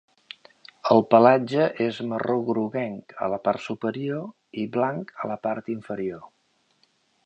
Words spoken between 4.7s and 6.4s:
blanc a la part inferior.